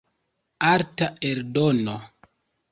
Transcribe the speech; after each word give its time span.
Arta 0.71 1.07
eldono. 1.31 1.97